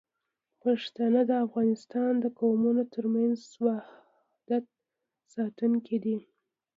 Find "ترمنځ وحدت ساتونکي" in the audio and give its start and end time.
2.93-5.97